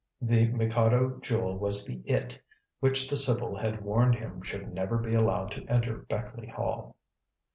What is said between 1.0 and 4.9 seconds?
Jewel was the "It" which the sibyl had warned him should